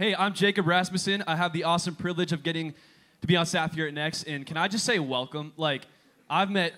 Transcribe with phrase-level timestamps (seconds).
[0.00, 1.22] Hey, I'm Jacob Rasmussen.
[1.26, 2.72] I have the awesome privilege of getting
[3.20, 4.22] to be on staff here at Next.
[4.22, 5.52] And can I just say welcome?
[5.58, 5.82] Like,
[6.26, 6.72] I've met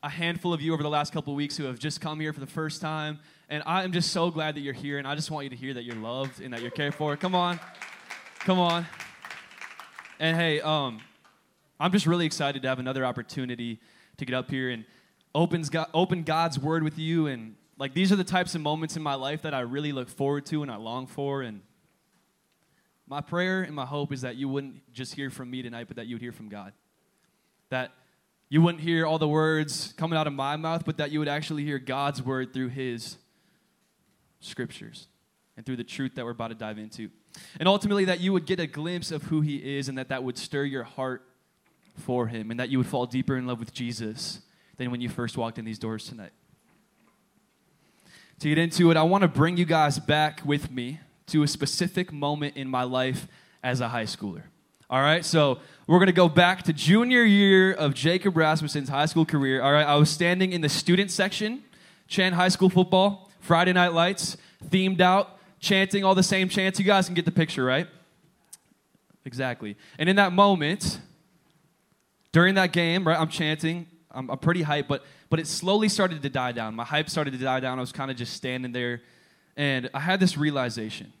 [0.00, 2.38] a handful of you over the last couple weeks who have just come here for
[2.38, 3.18] the first time.
[3.48, 4.98] And I am just so glad that you're here.
[4.98, 7.16] And I just want you to hear that you're loved and that you're cared for.
[7.16, 7.58] Come on.
[8.38, 8.86] Come on.
[10.20, 11.00] And hey, um,
[11.80, 13.80] I'm just really excited to have another opportunity
[14.18, 14.84] to get up here and
[15.34, 17.26] opens God, open God's word with you.
[17.26, 20.08] And like, these are the types of moments in my life that I really look
[20.08, 21.42] forward to and I long for.
[21.42, 21.62] And
[23.08, 25.96] my prayer and my hope is that you wouldn't just hear from me tonight, but
[25.96, 26.72] that you would hear from God.
[27.70, 27.92] That
[28.50, 31.28] you wouldn't hear all the words coming out of my mouth, but that you would
[31.28, 33.16] actually hear God's word through His
[34.40, 35.06] scriptures
[35.56, 37.10] and through the truth that we're about to dive into.
[37.58, 40.22] And ultimately, that you would get a glimpse of who He is and that that
[40.22, 41.24] would stir your heart
[41.96, 44.40] for Him and that you would fall deeper in love with Jesus
[44.76, 46.32] than when you first walked in these doors tonight.
[48.40, 51.48] To get into it, I want to bring you guys back with me to a
[51.48, 53.28] specific moment in my life
[53.62, 54.42] as a high schooler.
[54.90, 59.26] All right, so we're gonna go back to junior year of Jacob Rasmussen's high school
[59.26, 59.60] career.
[59.62, 61.62] All right, I was standing in the student section,
[62.06, 66.78] Chan High School football, Friday night lights, themed out, chanting all the same chants.
[66.78, 67.86] You guys can get the picture, right?
[69.26, 69.76] Exactly.
[69.98, 71.00] And in that moment,
[72.32, 76.22] during that game, right, I'm chanting, I'm, I'm pretty hyped, but but it slowly started
[76.22, 76.74] to die down.
[76.74, 77.78] My hype started to die down.
[77.78, 79.02] I was kind of just standing there,
[79.56, 81.12] and I had this realization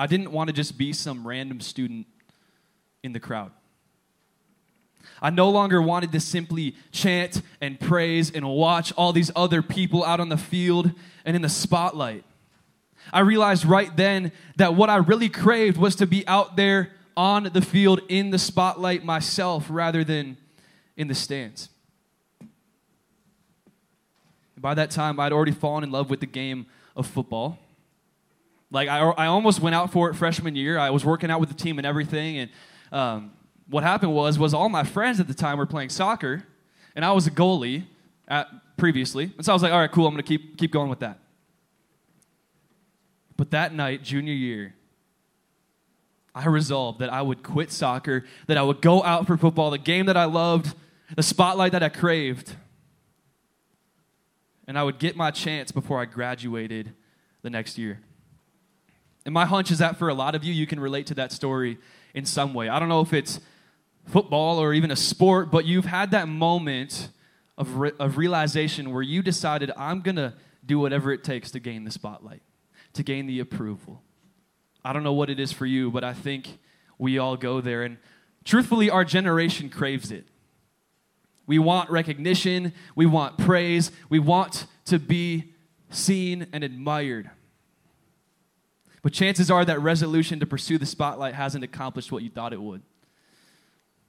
[0.00, 2.06] I didn't want to just be some random student
[3.02, 3.50] in the crowd.
[5.20, 10.02] I no longer wanted to simply chant and praise and watch all these other people
[10.02, 10.90] out on the field
[11.26, 12.24] and in the spotlight.
[13.12, 17.50] I realized right then that what I really craved was to be out there on
[17.52, 20.38] the field in the spotlight myself rather than
[20.96, 21.68] in the stands.
[24.56, 26.64] By that time, I'd already fallen in love with the game
[26.96, 27.58] of football.
[28.70, 30.78] Like I, I almost went out for it freshman year.
[30.78, 32.50] I was working out with the team and everything, and
[32.92, 33.32] um,
[33.68, 36.44] what happened was was all my friends at the time were playing soccer,
[36.94, 37.84] and I was a goalie
[38.28, 40.88] at, previously, and so I was like, all right, cool, I'm gonna keep keep going
[40.88, 41.18] with that.
[43.36, 44.74] But that night, junior year,
[46.34, 49.78] I resolved that I would quit soccer, that I would go out for football, the
[49.78, 50.74] game that I loved,
[51.16, 52.54] the spotlight that I craved,
[54.68, 56.94] and I would get my chance before I graduated
[57.42, 58.00] the next year.
[59.30, 61.30] And my hunch is that for a lot of you, you can relate to that
[61.30, 61.78] story
[62.14, 62.68] in some way.
[62.68, 63.38] I don't know if it's
[64.08, 67.10] football or even a sport, but you've had that moment
[67.56, 70.34] of, re- of realization where you decided, I'm going to
[70.66, 72.42] do whatever it takes to gain the spotlight,
[72.94, 74.02] to gain the approval.
[74.84, 76.58] I don't know what it is for you, but I think
[76.98, 77.84] we all go there.
[77.84, 77.98] And
[78.44, 80.26] truthfully, our generation craves it.
[81.46, 85.52] We want recognition, we want praise, we want to be
[85.88, 87.30] seen and admired.
[89.02, 92.60] But chances are that resolution to pursue the spotlight hasn't accomplished what you thought it
[92.60, 92.82] would.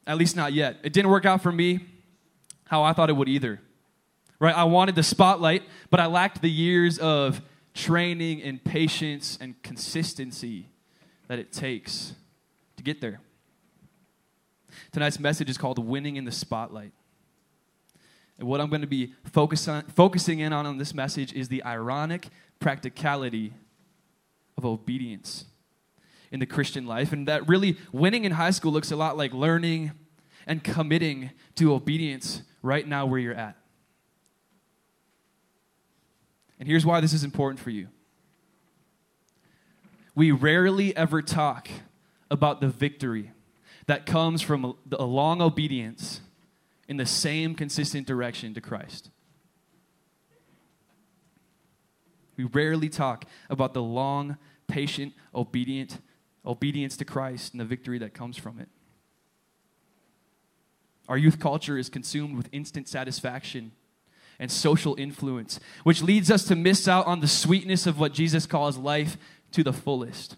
[0.06, 0.78] At least not yet.
[0.84, 1.80] It didn't work out for me
[2.66, 3.62] how I thought it would either.
[4.40, 4.56] Right?
[4.56, 7.42] I wanted the spotlight, but I lacked the years of
[7.74, 10.68] training and patience and consistency
[11.28, 12.14] that it takes
[12.78, 13.22] to get there.
[14.92, 16.92] Tonight's message is called Winning in the Spotlight.
[18.40, 21.48] And what I'm going to be focus on, focusing in on on this message is
[21.48, 22.28] the ironic
[22.60, 23.54] practicality
[24.62, 25.46] of obedience
[26.32, 27.12] in the Christian life.
[27.12, 29.92] And that really winning in high school looks a lot like learning
[30.46, 33.58] and committing to obedience right now where you're at.
[36.60, 37.88] And here's why this is important for you.
[40.14, 41.68] We rarely ever talk
[42.30, 43.32] about the victory
[43.88, 46.22] that comes from a long obedience
[46.88, 49.10] in the same consistent direction to Christ.
[52.38, 54.38] We rarely talk about the long
[54.72, 56.00] patient, obedient
[56.46, 58.68] obedience to Christ and the victory that comes from it.
[61.08, 63.72] Our youth culture is consumed with instant satisfaction
[64.40, 68.46] and social influence, which leads us to miss out on the sweetness of what Jesus
[68.46, 69.18] calls life
[69.52, 70.36] to the fullest.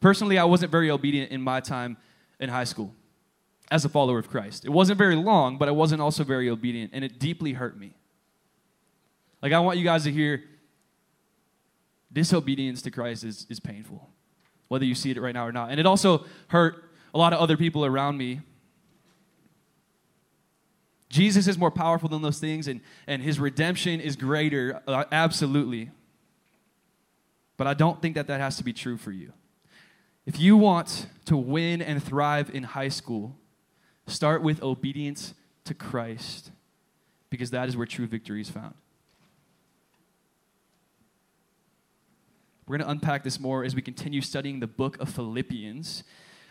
[0.00, 1.96] Personally, I wasn't very obedient in my time
[2.38, 2.94] in high school
[3.70, 4.64] as a follower of Christ.
[4.64, 7.94] It wasn't very long, but I wasn't also very obedient, and it deeply hurt me.
[9.42, 10.44] Like, I want you guys to hear
[12.12, 14.08] disobedience to Christ is, is painful,
[14.68, 15.70] whether you see it right now or not.
[15.70, 16.84] And it also hurt
[17.14, 18.40] a lot of other people around me.
[21.08, 25.90] Jesus is more powerful than those things, and, and his redemption is greater, uh, absolutely.
[27.56, 29.32] But I don't think that that has to be true for you.
[30.26, 33.36] If you want to win and thrive in high school,
[34.06, 35.32] start with obedience
[35.64, 36.50] to Christ,
[37.30, 38.74] because that is where true victory is found.
[42.68, 46.04] We're going to unpack this more as we continue studying the book of Philippians.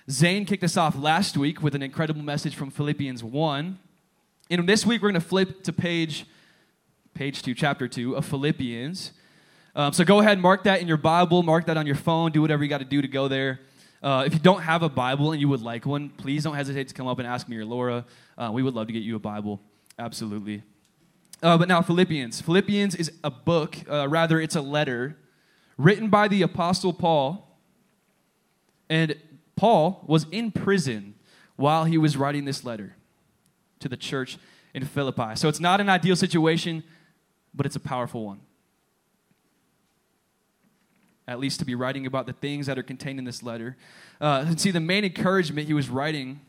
[0.09, 3.77] Zane kicked us off last week with an incredible message from Philippians 1.
[4.49, 6.25] And this week we're going to flip to page
[7.13, 9.11] page 2, chapter 2 of Philippians.
[9.75, 12.31] Um, so go ahead and mark that in your Bible, mark that on your phone,
[12.31, 13.59] do whatever you got to do to go there.
[14.01, 16.87] Uh, if you don't have a Bible and you would like one, please don't hesitate
[16.87, 18.05] to come up and ask me or Laura.
[18.39, 19.61] Uh, we would love to get you a Bible.
[19.99, 20.63] Absolutely.
[21.43, 22.41] Uh, but now, Philippians.
[22.41, 25.15] Philippians is a book, uh, rather, it's a letter
[25.77, 27.57] written by the Apostle Paul.
[28.89, 29.15] And
[29.55, 31.15] Paul was in prison
[31.55, 32.95] while he was writing this letter
[33.79, 34.37] to the church
[34.73, 35.35] in Philippi.
[35.35, 36.83] So it's not an ideal situation,
[37.53, 38.41] but it's a powerful one
[41.27, 43.75] at least to be writing about the things that are contained in this letter.
[44.21, 46.39] Uh, and see, the main encouragement he was writing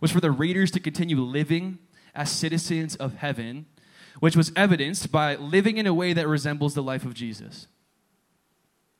[0.00, 1.78] was for the readers to continue living
[2.14, 3.66] as citizens of heaven,
[4.18, 7.68] which was evidenced by living in a way that resembles the life of Jesus.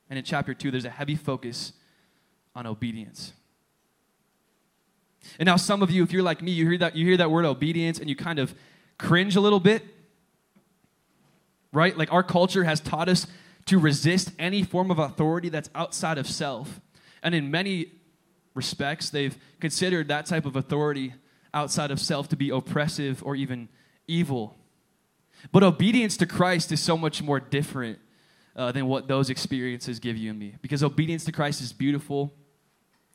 [0.09, 1.73] And in chapter 2, there's a heavy focus
[2.55, 3.33] on obedience.
[5.39, 7.31] And now, some of you, if you're like me, you hear that, you hear that
[7.31, 8.53] word obedience and you kind of
[8.97, 9.83] cringe a little bit,
[11.73, 11.97] right?
[11.97, 13.27] Like our culture has taught us
[13.65, 16.79] to resist any form of authority that's outside of self.
[17.23, 17.87] And in many
[18.53, 21.13] respects, they've considered that type of authority
[21.53, 23.67] outside of self to be oppressive or even
[24.07, 24.55] evil.
[25.51, 27.99] But obedience to Christ is so much more different
[28.55, 30.55] uh, than what those experiences give you and me.
[30.61, 32.33] Because obedience to Christ is beautiful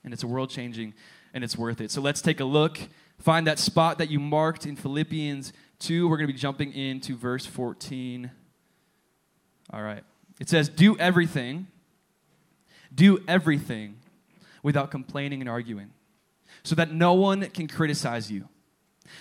[0.05, 0.95] and it's world changing
[1.33, 1.91] and it's worth it.
[1.91, 2.79] So let's take a look.
[3.19, 6.09] Find that spot that you marked in Philippians 2.
[6.09, 8.31] We're going to be jumping into verse 14.
[9.73, 10.03] All right.
[10.41, 11.67] It says, Do everything,
[12.95, 13.99] do everything
[14.63, 15.91] without complaining and arguing,
[16.63, 18.49] so that no one can criticize you.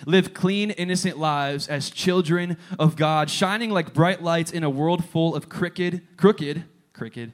[0.06, 5.04] Live clean, innocent lives as children of God, shining like bright lights in a world
[5.04, 7.32] full of crooked, crooked, crooked,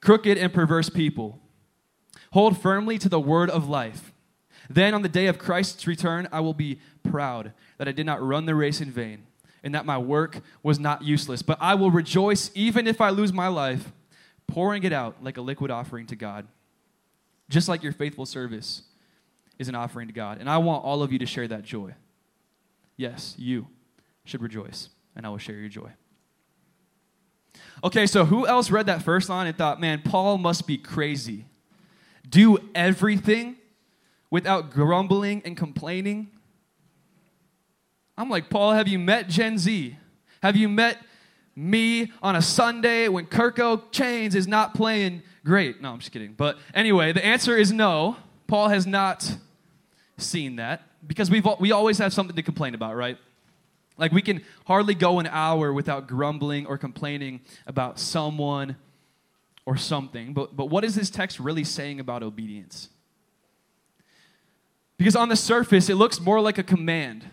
[0.00, 1.40] crooked and perverse people.
[2.32, 4.12] Hold firmly to the word of life.
[4.68, 8.22] Then on the day of Christ's return, I will be proud that I did not
[8.22, 9.26] run the race in vain
[9.62, 11.42] and that my work was not useless.
[11.42, 13.92] But I will rejoice even if I lose my life,
[14.46, 16.46] pouring it out like a liquid offering to God,
[17.48, 18.82] just like your faithful service
[19.58, 20.38] is an offering to God.
[20.38, 21.94] And I want all of you to share that joy.
[22.96, 23.66] Yes, you
[24.24, 25.90] should rejoice, and I will share your joy.
[27.84, 31.46] Okay, so who else read that first line and thought, man, Paul must be crazy?
[32.28, 33.56] Do everything
[34.30, 36.30] without grumbling and complaining?
[38.18, 39.96] I'm like, Paul, have you met Gen Z?
[40.42, 40.98] Have you met
[41.54, 45.80] me on a Sunday when Kirk Cousins is not playing great?
[45.80, 46.32] No, I'm just kidding.
[46.32, 48.16] But anyway, the answer is no.
[48.46, 49.36] Paul has not
[50.18, 53.18] seen that because we've, we always have something to complain about, right?
[53.98, 58.76] Like we can hardly go an hour without grumbling or complaining about someone
[59.64, 60.32] or something.
[60.32, 62.88] But, but what is this text really saying about obedience?
[64.98, 67.24] Because on the surface, it looks more like a command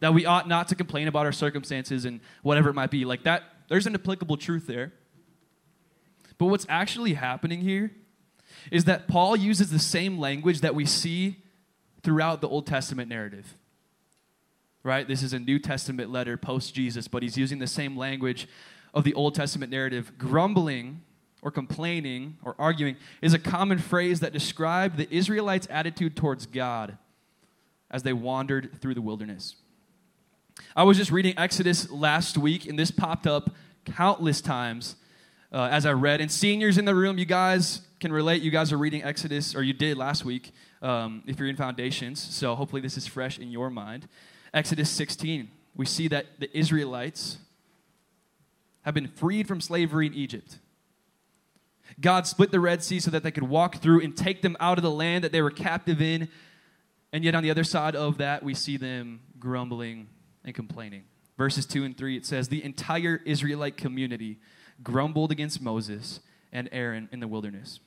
[0.00, 3.04] that we ought not to complain about our circumstances and whatever it might be.
[3.04, 4.92] Like that, there's an applicable truth there.
[6.38, 7.92] But what's actually happening here
[8.70, 11.36] is that Paul uses the same language that we see
[12.06, 13.56] throughout the Old Testament narrative.
[14.84, 15.08] Right?
[15.08, 18.46] This is a New Testament letter post Jesus, but he's using the same language
[18.94, 20.12] of the Old Testament narrative.
[20.16, 21.00] Grumbling
[21.42, 26.96] or complaining or arguing is a common phrase that described the Israelites' attitude towards God
[27.90, 29.56] as they wandered through the wilderness.
[30.76, 33.50] I was just reading Exodus last week, and this popped up
[33.84, 34.94] countless times
[35.52, 36.20] uh, as I read.
[36.20, 38.42] And seniors in the room, you guys can relate.
[38.42, 40.52] You guys are reading Exodus, or you did last week
[40.86, 42.20] um, if you're in foundations.
[42.20, 44.06] So hopefully this is fresh in your mind.
[44.54, 47.38] Exodus 16, we see that the Israelites
[48.82, 50.58] have been freed from slavery in Egypt.
[52.00, 54.78] God split the Red Sea so that they could walk through and take them out
[54.78, 56.28] of the land that they were captive in.
[57.12, 60.08] And yet, on the other side of that, we see them grumbling
[60.44, 61.04] and complaining.
[61.36, 64.38] Verses 2 and 3, it says, The entire Israelite community
[64.82, 66.20] grumbled against Moses
[66.52, 67.80] and Aaron in the wilderness.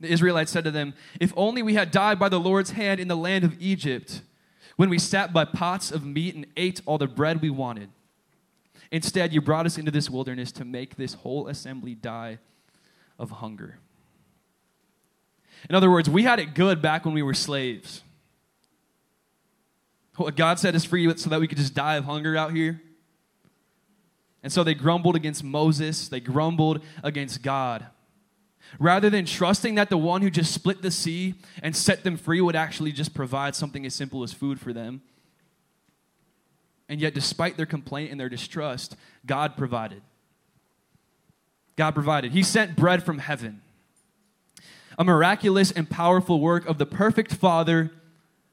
[0.00, 3.08] The Israelites said to them, If only we had died by the Lord's hand in
[3.08, 4.22] the land of Egypt,
[4.76, 7.90] when we sat by pots of meat and ate all the bread we wanted.
[8.90, 12.38] Instead, you brought us into this wilderness to make this whole assembly die
[13.18, 13.78] of hunger.
[15.68, 18.02] In other words, we had it good back when we were slaves.
[20.16, 22.80] What God set us free so that we could just die of hunger out here.
[24.42, 27.86] And so they grumbled against Moses, they grumbled against God.
[28.78, 32.40] Rather than trusting that the one who just split the sea and set them free
[32.40, 35.02] would actually just provide something as simple as food for them.
[36.88, 40.02] And yet, despite their complaint and their distrust, God provided.
[41.76, 42.32] God provided.
[42.32, 43.62] He sent bread from heaven.
[44.98, 47.90] A miraculous and powerful work of the perfect Father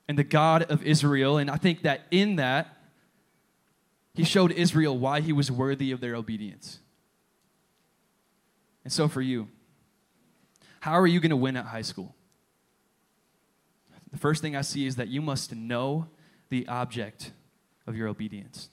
[0.08, 1.38] and the God of Israel.
[1.38, 2.78] And I think that in that,
[4.14, 6.80] he showed Israel why he was worthy of their obedience.
[8.84, 9.50] And so for you,
[10.88, 12.16] how are you going to win at high school?
[14.14, 16.08] The first thing I see is that you must know
[16.48, 17.34] the object
[17.86, 18.70] of your obedience.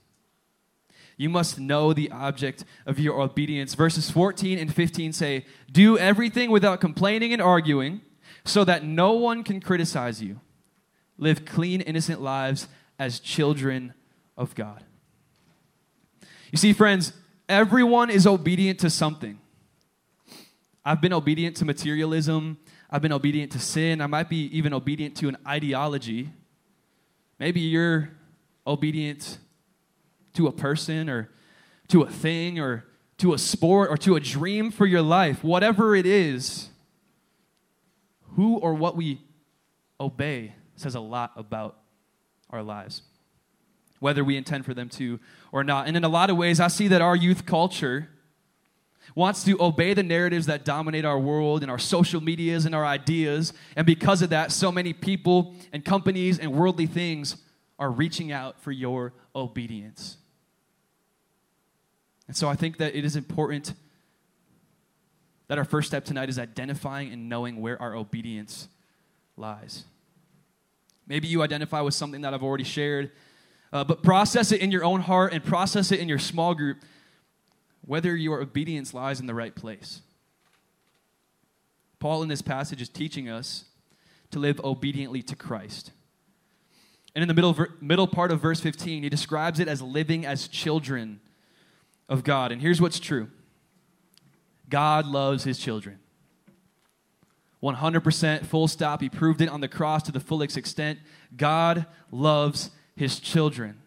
[1.16, 3.75] You must know the object of your obedience.
[3.75, 8.00] Verses 14 and 15 say, Do everything without complaining and arguing,
[8.44, 10.40] so that no one can criticize you.
[11.18, 13.92] Live clean, innocent lives as children
[14.37, 14.85] of God.
[16.52, 17.12] You see, friends,
[17.49, 19.40] everyone is obedient to something.
[20.85, 22.59] I've been obedient to materialism.
[22.91, 24.00] I've been obedient to sin.
[24.00, 26.31] I might be even obedient to an ideology.
[27.38, 28.11] Maybe you're
[28.67, 29.38] obedient
[30.35, 31.31] to a person or
[31.88, 32.85] to a thing or
[33.19, 36.69] to a sport or to a dream for your life, whatever it is,
[38.37, 39.23] who or what we
[40.00, 41.79] obey says a lot about
[42.50, 43.03] our lives,
[44.00, 45.21] whether we intend for them to
[45.53, 45.87] or not.
[45.87, 48.09] And in a lot of ways, I see that our youth culture
[49.14, 52.84] wants to obey the narratives that dominate our world and our social medias and our
[52.84, 53.52] ideas.
[53.76, 57.37] And because of that, so many people and companies and worldly things
[57.78, 60.16] are reaching out for your obedience.
[62.26, 63.75] And so I think that it is important
[65.49, 68.68] that our first step tonight is identifying and knowing where our obedience
[69.37, 69.84] lies.
[71.06, 73.11] Maybe you identify with something that I've already shared,
[73.73, 76.78] uh, but process it in your own heart and process it in your small group
[77.87, 80.00] whether your obedience lies in the right place.
[81.99, 83.64] Paul in this passage is teaching us
[84.31, 85.93] to live obediently to Christ.
[87.14, 90.49] And in the middle, middle part of verse 15, he describes it as living as
[90.49, 91.21] children
[92.09, 92.53] of God.
[92.53, 93.29] And here's what's true
[94.69, 95.99] God loves his children.
[97.62, 99.00] 100% full stop.
[99.00, 100.99] He proved it on the cross to the fullest extent.
[101.35, 103.81] God loves his children.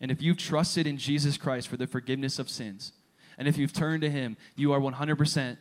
[0.00, 2.92] And if you've trusted in Jesus Christ for the forgiveness of sins,
[3.36, 5.56] and if you've turned to him, you are 100%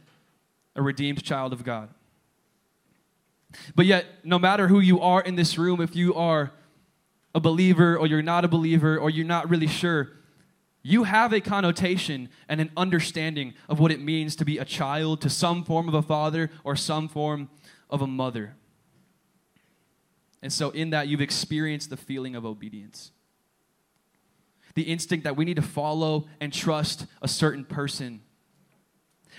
[0.75, 1.89] a redeemed child of God.
[3.75, 6.51] But yet, no matter who you are in this room, if you are
[7.33, 10.09] a believer or you're not a believer or you're not really sure,
[10.83, 15.21] you have a connotation and an understanding of what it means to be a child
[15.21, 17.49] to some form of a father or some form
[17.89, 18.55] of a mother.
[20.41, 23.11] And so, in that, you've experienced the feeling of obedience.
[24.77, 28.21] The instinct that we need to follow and trust a certain person.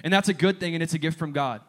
[0.03, 1.61] And that's a good thing, and it's a gift from God.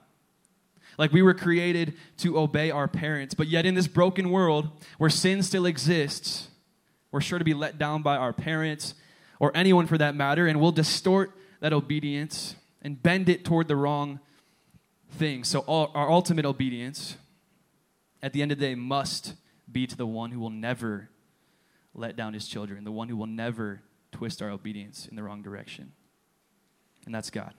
[0.97, 5.11] Like we were created to obey our parents, but yet in this broken world where
[5.11, 6.47] sin still exists,
[7.11, 8.95] we're sure to be let down by our parents
[9.39, 13.75] or anyone for that matter, and we'll distort that obedience and bend it toward the
[13.75, 14.19] wrong
[15.11, 15.43] thing.
[15.43, 17.17] So, all, our ultimate obedience
[18.23, 19.35] at the end of the day must
[19.71, 21.11] be to the one who will never
[21.93, 23.81] let down his children, the one who will never
[24.11, 25.91] twist our obedience in the wrong direction.
[27.05, 27.53] And that's God.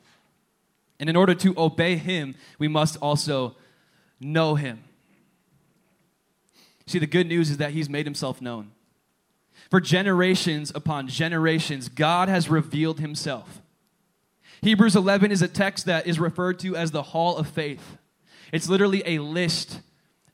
[0.98, 3.56] And in order to obey him, we must also
[4.20, 4.84] know him.
[6.86, 8.72] See, the good news is that he's made himself known.
[9.70, 13.62] For generations upon generations, God has revealed himself.
[14.62, 17.96] Hebrews 11 is a text that is referred to as the Hall of Faith.
[18.52, 19.80] It's literally a list,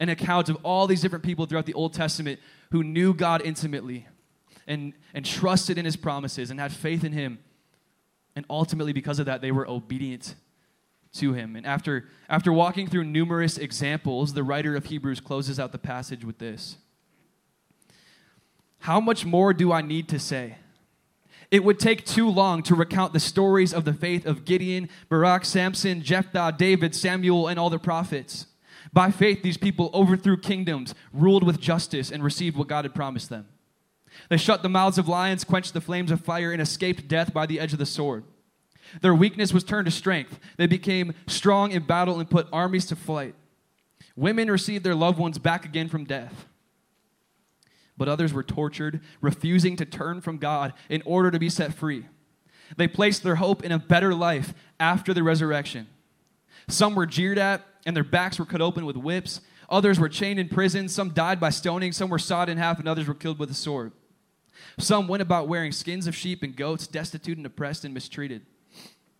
[0.00, 4.06] an account of all these different people throughout the Old Testament who knew God intimately
[4.66, 7.38] and, and trusted in his promises and had faith in him.
[8.34, 10.34] And ultimately, because of that, they were obedient
[11.14, 11.56] to him.
[11.56, 16.24] And after, after walking through numerous examples, the writer of Hebrews closes out the passage
[16.24, 16.76] with this
[18.80, 20.58] how much more do I need to say?
[21.50, 25.44] It would take too long to recount the stories of the faith of Gideon, Barak,
[25.44, 28.46] Samson, Jephthah, David, Samuel, and all the prophets.
[28.96, 33.28] By faith, these people overthrew kingdoms, ruled with justice, and received what God had promised
[33.28, 33.46] them.
[34.30, 37.44] They shut the mouths of lions, quenched the flames of fire, and escaped death by
[37.44, 38.24] the edge of the sword.
[39.02, 40.40] Their weakness was turned to strength.
[40.56, 43.34] They became strong in battle and put armies to flight.
[44.16, 46.46] Women received their loved ones back again from death
[47.98, 52.06] but others were tortured, refusing to turn from God in order to be set free.
[52.76, 55.86] They placed their hope in a better life after the resurrection.
[56.68, 59.40] Some were jeered at, and their backs were cut open with whips.
[59.70, 60.88] Others were chained in prison.
[60.88, 61.92] Some died by stoning.
[61.92, 63.92] Some were sawed in half, and others were killed with a sword.
[64.78, 68.46] Some went about wearing skins of sheep and goats, destitute and oppressed and mistreated.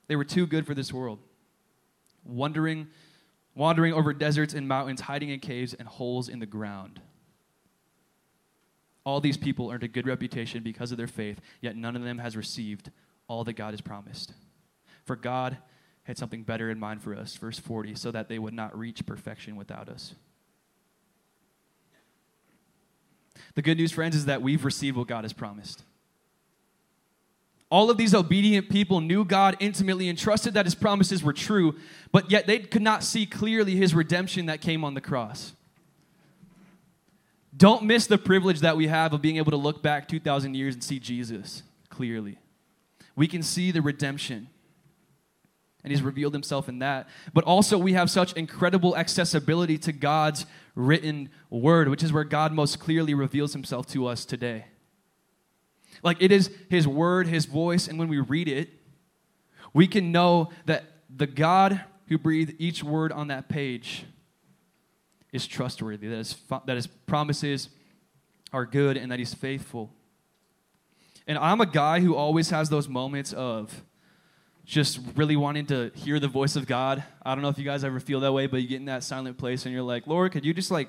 [0.09, 1.19] They were too good for this world,
[2.25, 2.89] wandering,
[3.55, 7.01] wandering over deserts and mountains, hiding in caves and holes in the ground.
[9.05, 12.19] All these people earned a good reputation because of their faith, yet none of them
[12.19, 12.91] has received
[13.29, 14.33] all that God has promised.
[15.05, 15.59] For God
[16.07, 19.05] had something better in mind for us, verse 40, so that they would not reach
[19.05, 20.15] perfection without us.
[23.57, 25.83] The good news, friends, is that we've received what God has promised.
[27.69, 31.75] All of these obedient people knew God intimately and trusted that his promises were true,
[32.13, 35.55] but yet they could not see clearly his redemption that came on the cross.
[37.57, 40.75] Don't miss the privilege that we have of being able to look back 2,000 years
[40.75, 42.39] and see Jesus clearly.
[43.17, 44.49] We can see the redemption,
[45.87, 47.09] and he's revealed himself in that.
[47.33, 52.53] But also, we have such incredible accessibility to God's written word, which is where God
[52.53, 54.65] most clearly reveals himself to us today.
[56.03, 58.69] Like it is his word, his voice, and when we read it,
[59.73, 64.07] we can know that the God who breathed each word on that page
[65.33, 67.69] is trustworthy, that his, that his promises
[68.53, 69.93] are good, and that he's faithful.
[71.29, 73.85] And I'm a guy who always has those moments of
[74.67, 77.03] just really wanting to hear the voice of God.
[77.23, 79.05] I don't know if you guys ever feel that way, but you get in that
[79.05, 80.89] silent place and you're like, Lord, could you just like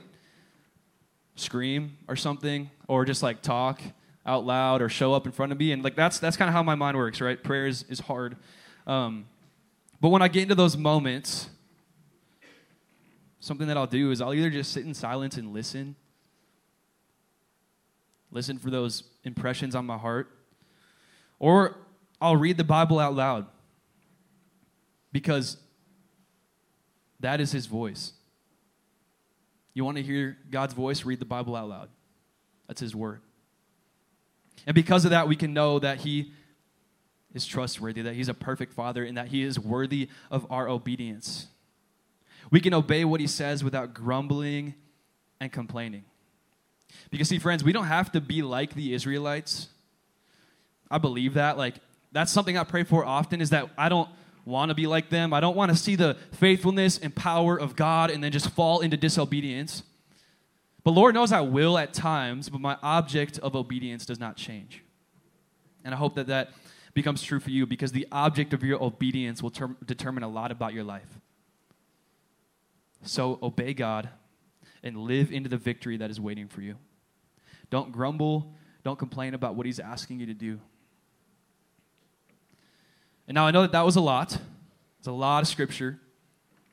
[1.35, 2.71] scream or something?
[2.87, 3.79] Or just like talk
[4.25, 5.71] out loud or show up in front of me?
[5.71, 7.41] And like that's that's kind of how my mind works, right?
[7.41, 8.35] Prayer is, is hard.
[8.87, 9.27] Um,
[10.01, 11.47] but when I get into those moments,
[13.39, 15.95] something that I'll do is I'll either just sit in silence and listen,
[18.31, 20.31] listen for those impressions on my heart,
[21.37, 21.75] or
[22.19, 23.45] I'll read the Bible out loud
[25.17, 25.57] because
[27.21, 28.13] that is His voice.
[29.73, 31.05] You want to hear God's voice?
[31.05, 31.89] Read the Bible out loud.
[32.67, 33.21] That's His word.
[34.67, 36.33] And because of that, we can know that He
[37.33, 41.47] is trustworthy, that He's a perfect Father, and that He is worthy of our obedience.
[42.51, 44.75] We can obey what He says without grumbling
[45.39, 46.03] and complaining.
[47.09, 49.69] Because, see, friends, we don't have to be like the Israelites.
[50.91, 51.57] I believe that.
[51.57, 51.73] Like,
[52.11, 54.09] that's something I pray for often is that I don't
[54.47, 55.33] want to be like them.
[55.33, 58.79] I don't want to see the faithfulness and power of God and then just fall
[58.79, 59.83] into disobedience.
[60.83, 64.83] But Lord knows I will at times, but my object of obedience does not change.
[65.83, 66.51] And I hope that that
[66.93, 70.51] becomes true for you because the object of your obedience will ter- determine a lot
[70.51, 71.19] about your life.
[73.03, 74.09] So obey God
[74.81, 76.75] and live into the victory that is waiting for you.
[77.69, 80.59] Don't grumble, don't complain about what He's asking you to do.
[83.27, 84.37] And now I know that that was a lot.
[84.99, 85.99] It's a lot of scripture.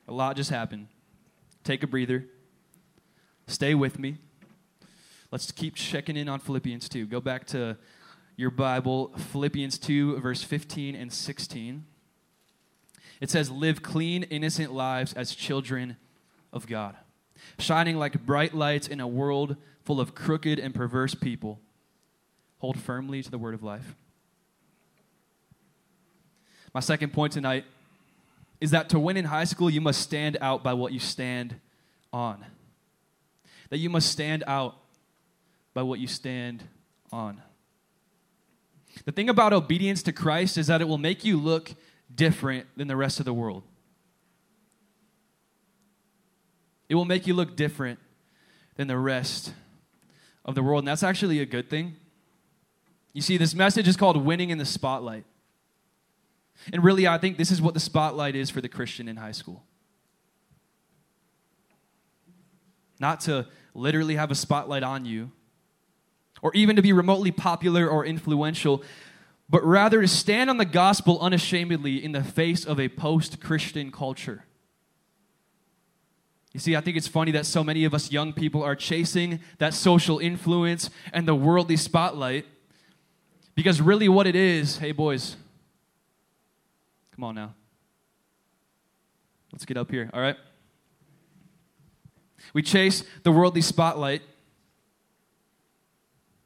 [0.07, 0.87] A lot just happened.
[1.63, 2.25] Take a breather.
[3.47, 4.17] Stay with me.
[5.31, 7.07] Let's keep checking in on Philippians 2.
[7.07, 7.77] Go back to
[8.37, 11.85] your Bible, Philippians 2, verse 15 and 16.
[13.21, 15.97] It says, Live clean, innocent lives as children
[16.51, 16.95] of God,
[17.59, 21.59] shining like bright lights in a world full of crooked and perverse people.
[22.59, 23.95] Hold firmly to the word of life.
[26.75, 27.63] My second point tonight
[28.59, 31.55] is that to win in high school, you must stand out by what you stand
[32.11, 32.43] on.
[33.69, 34.75] That you must stand out
[35.73, 36.65] by what you stand
[37.13, 37.41] on.
[39.05, 41.73] The thing about obedience to Christ is that it will make you look
[42.13, 43.63] different than the rest of the world.
[46.89, 47.99] It will make you look different
[48.75, 49.53] than the rest
[50.43, 50.79] of the world.
[50.79, 51.95] And that's actually a good thing.
[53.13, 55.23] You see, this message is called Winning in the Spotlight.
[56.71, 59.31] And really, I think this is what the spotlight is for the Christian in high
[59.31, 59.63] school.
[62.99, 65.31] Not to literally have a spotlight on you,
[66.41, 68.83] or even to be remotely popular or influential,
[69.49, 73.91] but rather to stand on the gospel unashamedly in the face of a post Christian
[73.91, 74.45] culture.
[76.53, 79.41] You see, I think it's funny that so many of us young people are chasing
[79.57, 82.45] that social influence and the worldly spotlight
[83.55, 85.35] because really what it is, hey boys,
[87.15, 87.53] Come on now.
[89.53, 90.35] Let's get up here, all right?
[92.53, 94.21] We chase the worldly spotlight,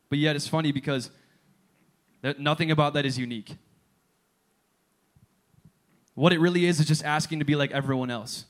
[0.09, 1.09] but yet it's funny because
[2.37, 3.55] nothing about that is unique.
[6.13, 8.45] What it really is is just asking to be like everyone else.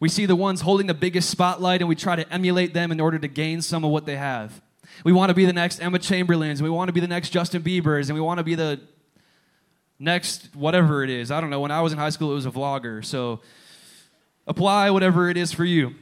[0.00, 2.98] We see the ones holding the biggest spotlight and we try to emulate them in
[2.98, 4.60] order to gain some of what they have.
[5.04, 7.30] We want to be the next Emma Chamberlains, and we want to be the next
[7.30, 8.80] Justin Biebers, and we want to be the
[10.00, 11.30] next whatever it is.
[11.30, 11.60] I don't know.
[11.60, 13.04] When I was in high school, it was a vlogger.
[13.04, 13.40] So
[14.46, 15.94] apply whatever it is for you.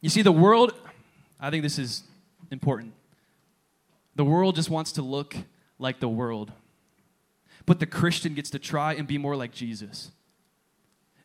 [0.00, 0.74] You see, the world,
[1.40, 2.02] I think this is
[2.50, 2.92] important.
[4.14, 5.34] The world just wants to look
[5.78, 6.52] like the world.
[7.64, 10.10] But the Christian gets to try and be more like Jesus.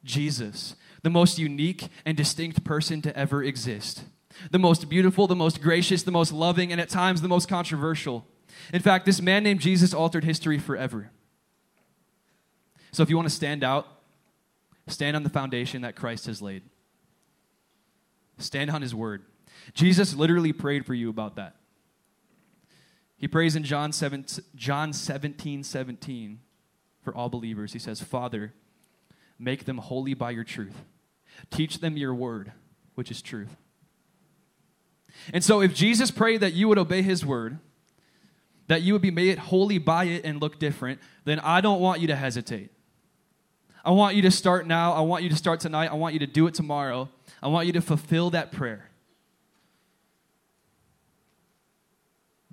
[0.04, 4.04] Jesus, the most unique and distinct person to ever exist.
[4.52, 8.26] The most beautiful, the most gracious, the most loving, and at times the most controversial.
[8.72, 11.10] In fact, this man named Jesus altered history forever.
[12.98, 13.86] So if you want to stand out,
[14.88, 16.64] stand on the foundation that Christ has laid.
[18.40, 19.22] Stand on his word.
[19.76, 21.58] Jesus literally prayed for you about that.
[23.16, 26.40] He prays in John 7, John 17, 17
[27.04, 27.74] for all believers.
[27.74, 28.56] He says, Father,
[29.38, 30.82] make them holy by your truth.
[31.52, 32.52] Teach them your word,
[32.96, 33.58] which is truth.
[35.32, 37.60] And so, if Jesus prayed that you would obey his word,
[38.66, 42.02] that you would be made holy by it and look different, then I don't want
[42.02, 42.72] you to hesitate.
[43.84, 44.94] I want you to start now.
[44.94, 45.92] I want you to start tonight.
[45.92, 47.10] I want you to do it tomorrow.
[47.42, 48.90] I want you to fulfill that prayer.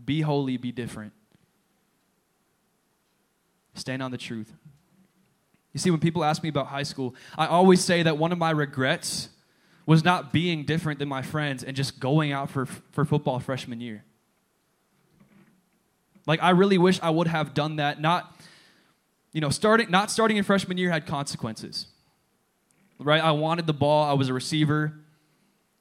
[0.05, 1.13] Be holy, be different.
[3.75, 4.53] Stand on the truth.
[5.73, 8.39] You see, when people ask me about high school, I always say that one of
[8.39, 9.29] my regrets
[9.87, 13.81] was not being different than my friends and just going out for, for football freshman
[13.81, 14.05] year.
[16.27, 18.01] Like, I really wish I would have done that.
[18.01, 18.34] Not,
[19.35, 21.89] you know, starting, not starting in freshman year had consequences,
[23.01, 23.23] right?
[23.23, 24.95] I wanted the ball, I was a receiver.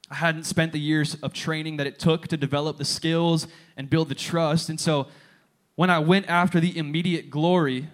[0.09, 3.89] I hadn't spent the years of training that it took to develop the skills and
[3.89, 4.69] build the trust.
[4.69, 5.07] And so
[5.75, 7.89] when I went after the immediate glory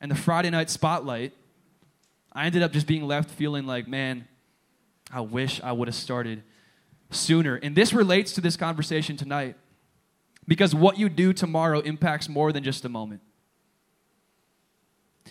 [0.00, 1.32] and the Friday night spotlight,
[2.32, 4.26] I ended up just being left feeling like, man,
[5.12, 6.42] I wish I would have started
[7.10, 7.56] sooner.
[7.56, 9.56] And this relates to this conversation tonight
[10.46, 13.20] because what you do tomorrow impacts more than just a moment.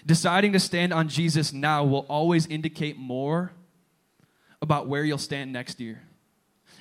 [0.05, 3.51] Deciding to stand on Jesus now will always indicate more
[4.61, 6.01] about where you'll stand next year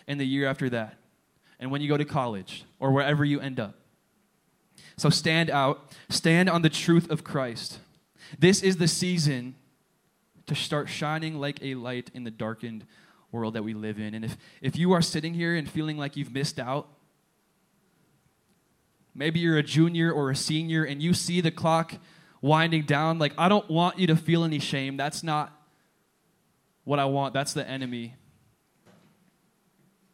[0.06, 0.96] and the year after that
[1.60, 3.76] and when you go to college or wherever you end up.
[4.96, 7.78] So stand out, stand on the truth of Christ.
[8.38, 9.54] This is the season
[10.46, 12.84] to start shining like a light in the darkened
[13.30, 14.14] world that we live in.
[14.14, 16.88] And if, if you are sitting here and feeling like you've missed out,
[19.14, 21.94] maybe you're a junior or a senior and you see the clock
[22.42, 24.98] winding down, like, I don't want you to feel any shame.
[24.98, 25.56] That's not
[26.84, 27.32] what I want.
[27.32, 28.16] That's the enemy.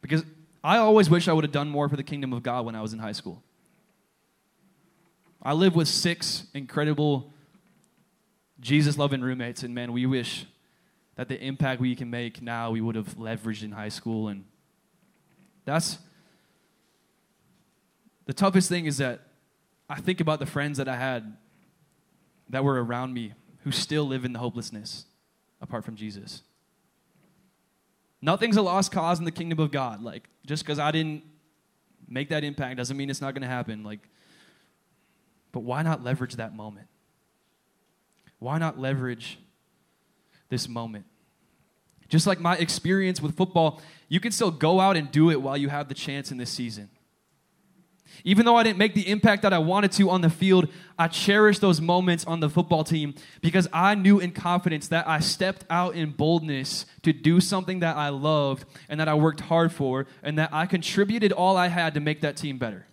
[0.01, 0.23] Because
[0.63, 2.81] I always wish I would have done more for the kingdom of God when I
[2.81, 3.43] was in high school.
[5.41, 7.33] I live with six incredible
[8.59, 10.45] Jesus loving roommates, and man, we wish
[11.15, 14.27] that the impact we can make now we would have leveraged in high school.
[14.27, 14.43] And
[15.65, 15.97] that's
[18.25, 19.21] the toughest thing is that
[19.89, 21.37] I think about the friends that I had
[22.49, 23.33] that were around me
[23.63, 25.05] who still live in the hopelessness
[25.61, 26.41] apart from Jesus.
[28.21, 30.01] Nothing's a lost cause in the kingdom of God.
[30.01, 31.23] Like, just because I didn't
[32.07, 33.83] make that impact doesn't mean it's not going to happen.
[33.83, 33.99] Like,
[35.51, 36.87] but why not leverage that moment?
[38.39, 39.39] Why not leverage
[40.49, 41.05] this moment?
[42.07, 45.55] Just like my experience with football, you can still go out and do it while
[45.55, 46.89] you have the chance in this season.
[48.23, 50.67] Even though I didn't make the impact that I wanted to on the field,
[50.97, 55.19] I cherish those moments on the football team because I knew in confidence that I
[55.19, 59.71] stepped out in boldness to do something that I loved and that I worked hard
[59.71, 62.85] for, and that I contributed all I had to make that team better.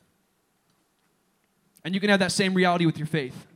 [1.85, 3.46] And you can have that same reality with your faith.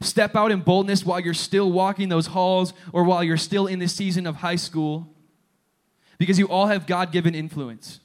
[0.00, 3.78] Step out in boldness while you're still walking those halls or while you're still in
[3.78, 5.12] the season of high school
[6.18, 8.00] because you all have God given influence.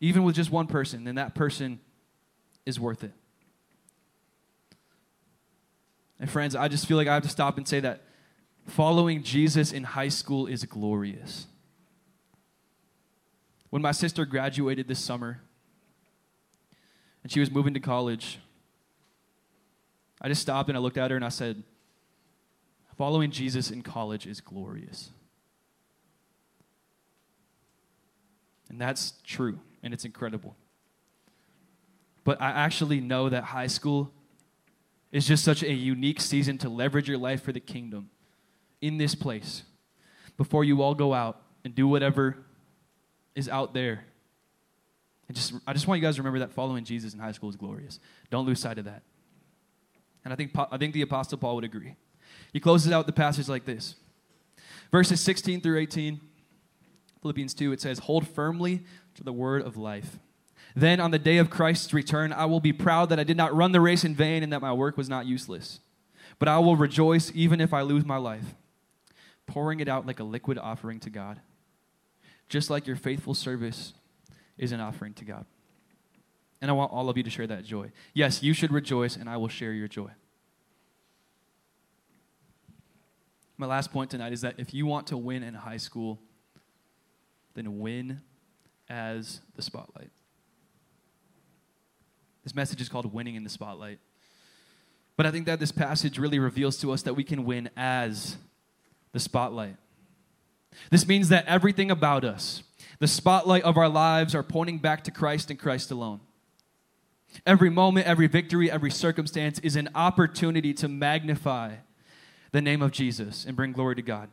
[0.00, 1.80] Even with just one person, and that person
[2.66, 3.12] is worth it.
[6.18, 8.02] And friends, I just feel like I have to stop and say that
[8.66, 11.46] following Jesus in high school is glorious.
[13.70, 15.40] When my sister graduated this summer
[17.22, 18.38] and she was moving to college,
[20.20, 21.62] I just stopped and I looked at her and I said,
[22.96, 25.10] Following Jesus in college is glorious.
[28.70, 30.56] And that's true and it's incredible.
[32.26, 34.10] But I actually know that high school
[35.12, 38.10] is just such a unique season to leverage your life for the kingdom
[38.80, 39.62] in this place
[40.36, 42.36] before you all go out and do whatever
[43.36, 44.04] is out there.
[45.28, 47.48] And just, I just want you guys to remember that following Jesus in high school
[47.48, 48.00] is glorious.
[48.28, 49.02] Don't lose sight of that.
[50.24, 51.94] And I think, I think the Apostle Paul would agree.
[52.52, 53.94] He closes out the passage like this
[54.90, 56.20] Verses 16 through 18,
[57.22, 58.82] Philippians 2, it says, Hold firmly
[59.14, 60.18] to the word of life.
[60.76, 63.56] Then on the day of Christ's return, I will be proud that I did not
[63.56, 65.80] run the race in vain and that my work was not useless.
[66.38, 68.54] But I will rejoice even if I lose my life,
[69.46, 71.40] pouring it out like a liquid offering to God,
[72.50, 73.94] just like your faithful service
[74.58, 75.46] is an offering to God.
[76.60, 77.90] And I want all of you to share that joy.
[78.12, 80.10] Yes, you should rejoice, and I will share your joy.
[83.56, 86.18] My last point tonight is that if you want to win in high school,
[87.54, 88.20] then win
[88.90, 90.10] as the spotlight
[92.46, 93.98] This message is called Winning in the Spotlight.
[95.16, 98.36] But I think that this passage really reveals to us that we can win as
[99.10, 99.74] the spotlight.
[100.92, 102.62] This means that everything about us,
[103.00, 106.20] the spotlight of our lives, are pointing back to Christ and Christ alone.
[107.44, 111.74] Every moment, every victory, every circumstance is an opportunity to magnify
[112.52, 114.28] the name of Jesus and bring glory to God.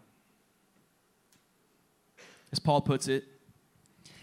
[2.52, 3.24] As Paul puts it,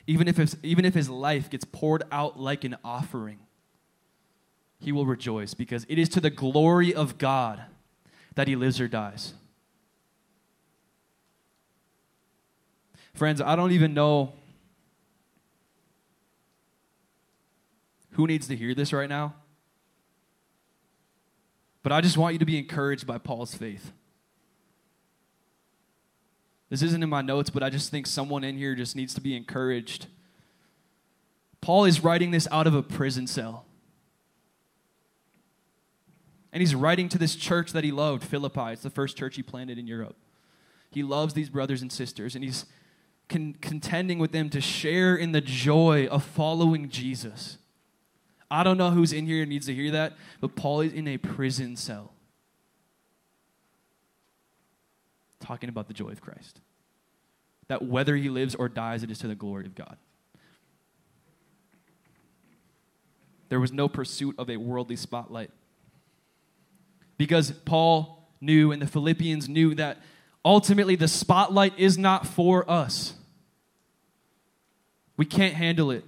[0.06, 3.40] even if, his, even if his life gets poured out like an offering,
[4.80, 7.62] he will rejoice because it is to the glory of God
[8.34, 9.34] that he lives or dies.
[13.14, 14.32] Friends, I don't even know
[18.12, 19.34] who needs to hear this right now.
[21.82, 23.92] But I just want you to be encouraged by Paul's faith.
[26.68, 29.20] This isn't in my notes, but I just think someone in here just needs to
[29.20, 30.06] be encouraged.
[31.60, 33.64] Paul is writing this out of a prison cell.
[36.52, 38.72] And he's writing to this church that he loved, Philippi.
[38.72, 40.16] It's the first church he planted in Europe.
[40.90, 42.66] He loves these brothers and sisters, and he's
[43.28, 47.58] con- contending with them to share in the joy of following Jesus.
[48.50, 51.18] I don't know who's in here needs to hear that, but Paul is in a
[51.18, 52.12] prison cell
[55.38, 56.60] talking about the joy of Christ.
[57.68, 59.96] That whether he lives or dies, it is to the glory of God.
[63.48, 65.50] There was no pursuit of a worldly spotlight.
[67.20, 69.98] Because Paul knew and the Philippians knew that
[70.42, 73.12] ultimately the spotlight is not for us.
[75.18, 76.06] We can't handle it.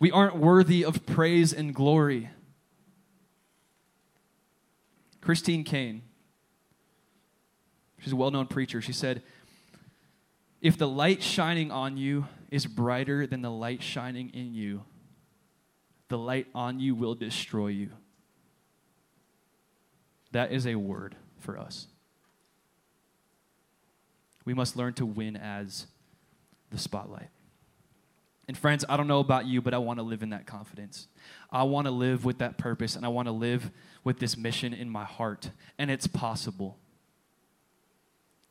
[0.00, 2.30] We aren't worthy of praise and glory.
[5.20, 6.02] Christine Caine,
[8.00, 9.22] she's a well known preacher, she said,
[10.60, 14.82] If the light shining on you is brighter than the light shining in you,
[16.08, 17.90] the light on you will destroy you.
[20.34, 21.86] That is a word for us.
[24.44, 25.86] We must learn to win as
[26.70, 27.28] the spotlight.
[28.48, 31.06] And friends, I don't know about you, but I want to live in that confidence.
[31.52, 33.70] I want to live with that purpose and I want to live
[34.02, 35.50] with this mission in my heart.
[35.78, 36.78] And it's possible.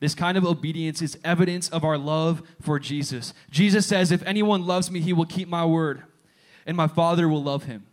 [0.00, 3.34] This kind of obedience is evidence of our love for Jesus.
[3.50, 6.02] Jesus says, If anyone loves me, he will keep my word,
[6.64, 7.84] and my Father will love him.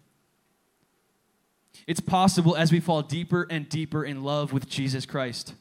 [1.87, 5.55] It's possible as we fall deeper and deeper in love with Jesus Christ.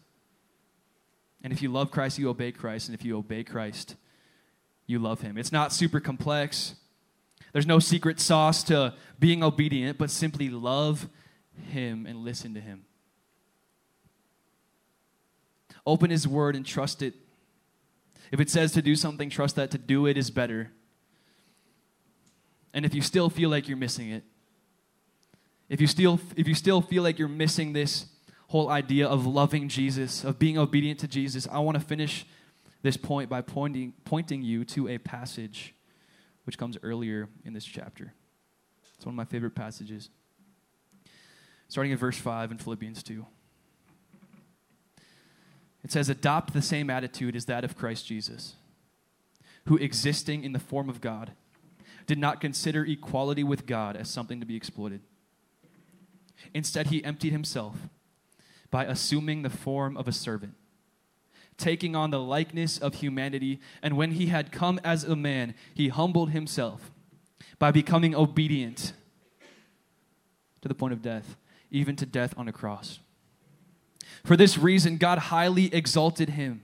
[1.43, 2.89] And if you love Christ, you obey Christ.
[2.89, 3.97] And if you obey Christ,
[4.87, 5.39] you love him.
[5.39, 6.75] It's not super complex.
[7.53, 11.09] There's no secret sauce to being obedient, but simply love
[11.71, 12.85] him and listen to him.
[15.87, 17.15] Open his word and trust it.
[18.31, 20.71] If it says to do something, trust that to do it is better.
[22.73, 24.23] And if you still feel like you're missing it,
[25.71, 28.07] if you still if you still feel like you're missing this
[28.49, 32.27] whole idea of loving Jesus, of being obedient to Jesus, I want to finish
[32.83, 35.73] this point by pointing, pointing you to a passage
[36.45, 38.13] which comes earlier in this chapter.
[38.97, 40.11] It's one of my favorite passages.
[41.69, 43.25] Starting at verse 5 in Philippians 2.
[45.85, 48.55] It says, Adopt the same attitude as that of Christ Jesus,
[49.67, 51.31] who existing in the form of God,
[52.09, 55.03] did not consider equality with God as something to be exploited.
[56.55, 57.77] Instead, he emptied himself
[58.71, 60.55] by assuming the form of a servant
[61.61, 63.61] taking on the likeness of humanity.
[63.83, 66.91] And when he had come as a man, he humbled himself
[67.59, 68.95] by becoming obedient
[70.63, 71.37] to the point of death,
[71.71, 72.99] even to death on a cross.
[74.25, 76.63] For this reason, God highly exalted him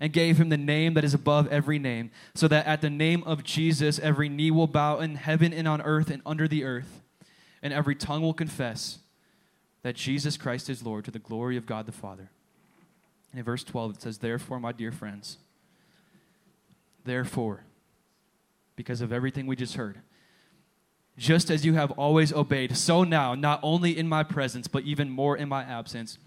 [0.00, 3.22] and gave him the name that is above every name, so that at the name
[3.24, 6.99] of Jesus every knee will bow in heaven and on earth and under the earth,
[7.62, 8.98] and every tongue will confess
[9.82, 12.30] that Jesus Christ is Lord to the glory of God the Father.
[13.32, 15.38] And in verse 12, it says, Therefore, my dear friends,
[17.04, 17.64] therefore,
[18.76, 20.00] because of everything we just heard,
[21.16, 25.10] just as you have always obeyed, so now, not only in my presence, but even
[25.10, 26.18] more in my absence,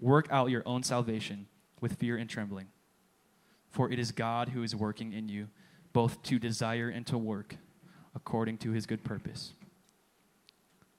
[0.00, 1.46] work out your own salvation
[1.80, 2.68] with fear and trembling.
[3.70, 5.48] For it is God who is working in you,
[5.92, 7.56] both to desire and to work
[8.14, 9.52] according to his good purpose.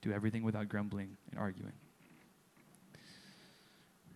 [0.06, 1.72] Do everything without grumbling and arguing.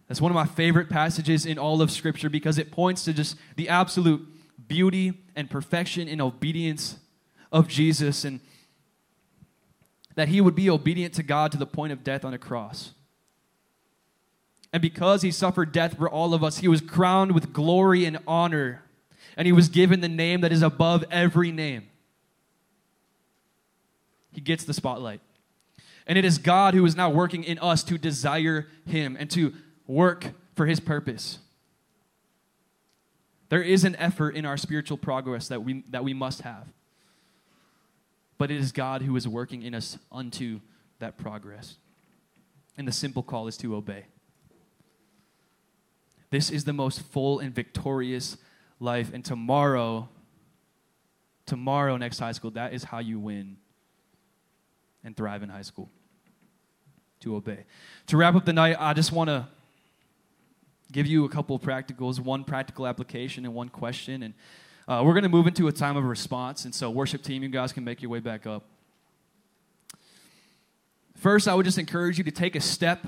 [0.07, 3.37] That's one of my favorite passages in all of Scripture because it points to just
[3.57, 4.25] the absolute
[4.69, 6.97] beauty and perfection and obedience
[7.51, 8.39] of Jesus and
[10.15, 12.93] that he would be obedient to God to the point of death on a cross.
[14.73, 18.21] And because he suffered death for all of us, he was crowned with glory and
[18.29, 18.85] honor,
[19.37, 21.89] and he was given the name that is above every name.
[24.31, 25.21] He gets the spotlight.
[26.11, 29.55] And it is God who is now working in us to desire Him and to
[29.87, 31.39] work for His purpose.
[33.49, 36.67] There is an effort in our spiritual progress that we, that we must have.
[38.39, 40.59] But it is God who is working in us unto
[40.99, 41.77] that progress.
[42.77, 44.07] And the simple call is to obey.
[46.31, 48.37] This is the most full and victorious
[48.81, 49.13] life.
[49.15, 50.09] And tomorrow,
[51.47, 53.59] tomorrow, next high school, that is how you win
[55.05, 55.89] and thrive in high school.
[57.21, 57.65] To obey.
[58.07, 59.47] To wrap up the night, I just want to
[60.91, 64.23] give you a couple of practicals, one practical application and one question.
[64.23, 64.35] And
[64.89, 66.65] uh, we're going to move into a time of response.
[66.65, 68.65] And so, worship team, you guys can make your way back up.
[71.17, 73.07] First, I would just encourage you to take a step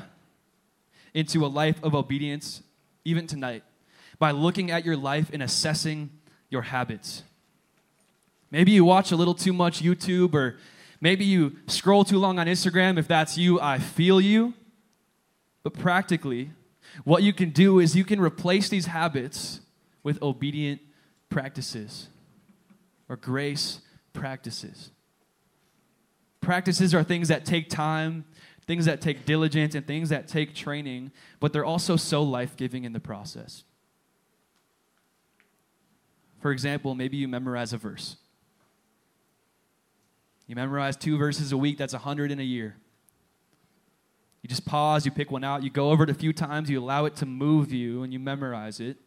[1.14, 2.62] into a life of obedience,
[3.06, 3.64] even tonight,
[4.18, 6.10] by looking at your life and assessing
[6.50, 7.22] your habits.
[8.50, 10.58] Maybe you watch a little too much YouTube, or
[11.02, 12.96] maybe you scroll too long on Instagram.
[12.96, 14.54] If that's you, I feel you.
[15.62, 16.52] But practically,
[17.04, 19.60] what you can do is you can replace these habits
[20.02, 20.80] with obedient
[21.28, 22.08] practices
[23.08, 23.80] or grace
[24.12, 24.90] practices.
[26.40, 28.24] Practices are things that take time,
[28.66, 32.84] things that take diligence, and things that take training, but they're also so life giving
[32.84, 33.64] in the process.
[36.40, 38.16] For example, maybe you memorize a verse.
[40.52, 42.76] You memorize two verses a week, that's 100 in a year.
[44.42, 46.78] You just pause, you pick one out, you go over it a few times, you
[46.78, 48.98] allow it to move you, and you memorize it.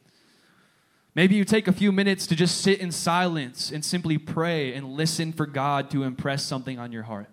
[1.14, 4.94] Maybe you take a few minutes to just sit in silence and simply pray and
[4.94, 7.30] listen for God to impress something on your heart.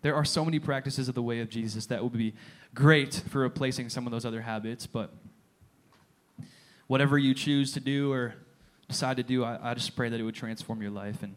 [0.00, 2.32] There are so many practices of the way of Jesus that would be
[2.74, 5.12] great for replacing some of those other habits, but
[6.86, 8.34] whatever you choose to do or
[8.90, 11.22] decide to do, I, I just pray that it would transform your life.
[11.22, 11.36] And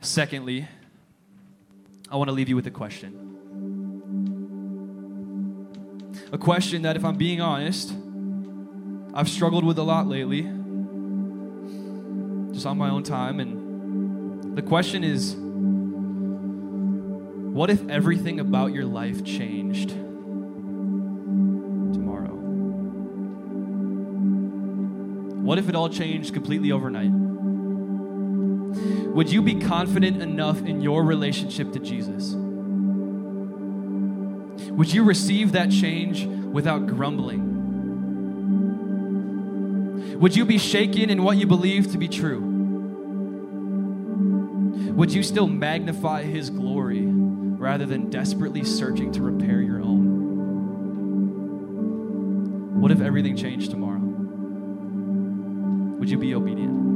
[0.00, 0.68] secondly,
[2.10, 3.26] I want to leave you with a question.
[6.32, 7.92] A question that, if I'm being honest,
[9.12, 10.42] I've struggled with a lot lately,
[12.52, 13.40] just on my own time.
[13.40, 15.34] And the question is
[17.52, 19.94] what if everything about your life changed
[25.50, 27.10] What if it all changed completely overnight?
[29.10, 32.34] would you be confident enough in your relationship to Jesus?
[34.70, 37.40] Would you receive that change without grumbling?
[40.20, 42.38] Would you be shaken in what you believe to be true?
[44.92, 50.20] Would you still magnify His glory rather than desperately searching to repair your own?
[52.80, 53.79] What if everything changed tomorrow?
[56.00, 56.90] Would you be obedient?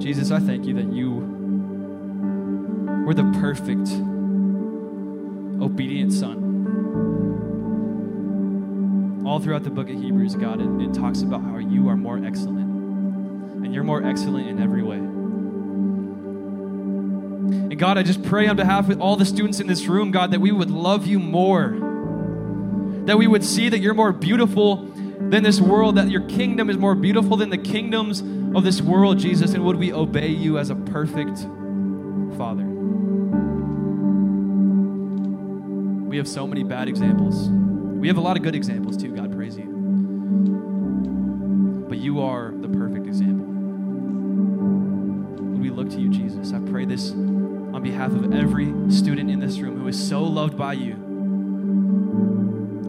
[0.00, 1.10] Jesus, I thank you that you
[3.04, 3.90] were the perfect,
[5.60, 6.42] obedient Son.
[9.26, 12.24] All throughout the book of Hebrews, God, it, it talks about how you are more
[12.24, 12.70] excellent.
[13.64, 14.98] And you're more excellent in every way.
[17.72, 20.30] And God, I just pray on behalf of all the students in this room, God,
[20.30, 21.83] that we would love you more.
[23.06, 24.76] That we would see that you're more beautiful
[25.30, 28.20] than this world, that your kingdom is more beautiful than the kingdoms
[28.56, 31.38] of this world, Jesus, and would we obey you as a perfect
[32.36, 32.64] Father?
[36.08, 37.48] We have so many bad examples.
[37.48, 39.64] We have a lot of good examples too, God, praise you.
[41.88, 43.46] But you are the perfect example.
[45.44, 46.52] Would we look to you, Jesus?
[46.52, 50.56] I pray this on behalf of every student in this room who is so loved
[50.56, 51.03] by you.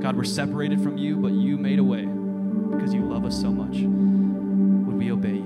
[0.06, 3.50] God, we're separated from you, but you made a way because you love us so
[3.50, 3.78] much.
[3.78, 5.45] Would we obey you?